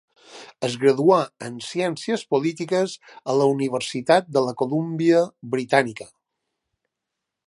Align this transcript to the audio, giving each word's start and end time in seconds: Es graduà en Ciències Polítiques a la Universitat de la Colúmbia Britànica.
Es 0.67 0.75
graduà 0.83 1.17
en 1.47 1.59
Ciències 1.65 2.23
Polítiques 2.35 2.95
a 3.33 3.37
la 3.41 3.49
Universitat 3.53 4.33
de 4.39 4.43
la 4.47 4.55
Colúmbia 4.63 5.21
Britànica. 5.57 6.09